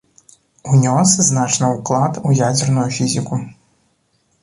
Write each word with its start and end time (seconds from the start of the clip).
Унёс 0.71 1.11
значны 1.27 1.69
ўклад 1.75 2.19
у 2.27 2.35
ядзерную 2.49 2.89
фізіку. 2.99 3.43